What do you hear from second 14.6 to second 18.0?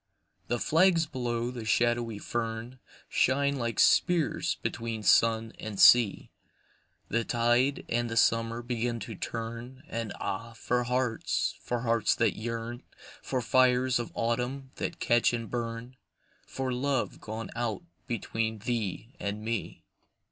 that catch and burn, For love gone out